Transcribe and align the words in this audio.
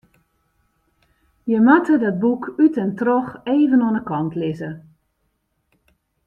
Je 1.43 1.61
moatte 1.65 1.95
dat 2.03 2.17
boek 2.23 2.43
út 2.63 2.75
en 2.83 2.91
troch 2.99 3.29
even 3.53 3.81
oan 3.85 3.93
de 3.97 4.03
kant 4.09 4.33
lizze. 4.39 4.71